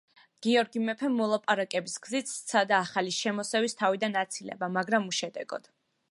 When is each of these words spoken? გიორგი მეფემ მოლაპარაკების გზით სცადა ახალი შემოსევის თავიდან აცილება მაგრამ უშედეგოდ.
გიორგი 0.45 0.79
მეფემ 0.85 1.17
მოლაპარაკების 1.21 1.99
გზით 2.07 2.31
სცადა 2.31 2.79
ახალი 2.85 3.13
შემოსევის 3.17 3.77
თავიდან 3.83 4.17
აცილება 4.23 4.71
მაგრამ 4.79 5.07
უშედეგოდ. 5.13 5.69